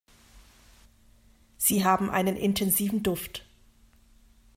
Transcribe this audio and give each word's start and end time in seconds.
Sie 1.59 1.85
haben 1.85 2.09
einen 2.09 2.35
intensiven 2.35 3.03
Duft. 3.03 3.45